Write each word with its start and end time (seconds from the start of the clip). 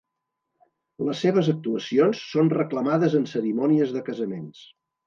Les 1.09 1.21
seves 1.25 1.51
actuacions 1.53 2.25
són 2.33 2.51
reclamades 2.57 3.21
en 3.21 3.31
cerimònies 3.37 3.97
de 3.99 4.07
casaments. 4.11 4.69